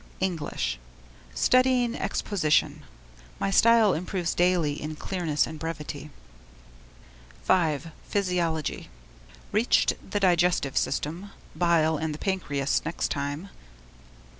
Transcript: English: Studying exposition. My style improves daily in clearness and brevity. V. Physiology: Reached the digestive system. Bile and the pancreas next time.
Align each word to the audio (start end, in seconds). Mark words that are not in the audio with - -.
English: 0.19 0.79
Studying 1.35 1.95
exposition. 1.95 2.81
My 3.39 3.51
style 3.51 3.93
improves 3.93 4.33
daily 4.33 4.81
in 4.81 4.95
clearness 4.95 5.45
and 5.45 5.59
brevity. 5.59 6.09
V. 7.45 7.77
Physiology: 8.09 8.89
Reached 9.51 9.93
the 10.09 10.19
digestive 10.19 10.75
system. 10.75 11.29
Bile 11.55 11.97
and 11.97 12.15
the 12.15 12.17
pancreas 12.17 12.81
next 12.83 13.11
time. 13.11 13.49